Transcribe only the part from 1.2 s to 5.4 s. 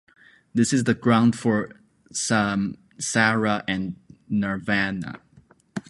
for samsara and nirvana.